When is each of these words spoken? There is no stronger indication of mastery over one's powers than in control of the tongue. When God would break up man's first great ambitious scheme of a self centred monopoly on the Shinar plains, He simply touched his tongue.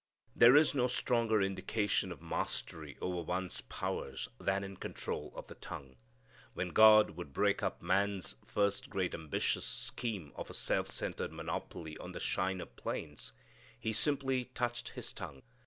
There 0.35 0.55
is 0.55 0.73
no 0.73 0.87
stronger 0.87 1.43
indication 1.43 2.11
of 2.11 2.23
mastery 2.23 2.97
over 3.01 3.21
one's 3.21 3.61
powers 3.61 4.27
than 4.39 4.63
in 4.63 4.77
control 4.77 5.31
of 5.35 5.45
the 5.45 5.53
tongue. 5.53 5.95
When 6.55 6.69
God 6.69 7.11
would 7.11 7.33
break 7.33 7.61
up 7.61 7.83
man's 7.83 8.35
first 8.43 8.89
great 8.89 9.13
ambitious 9.13 9.63
scheme 9.65 10.31
of 10.35 10.49
a 10.49 10.55
self 10.55 10.89
centred 10.89 11.31
monopoly 11.31 11.99
on 11.99 12.13
the 12.13 12.19
Shinar 12.19 12.65
plains, 12.65 13.31
He 13.79 13.93
simply 13.93 14.45
touched 14.45 14.89
his 14.89 15.13
tongue. 15.13 15.43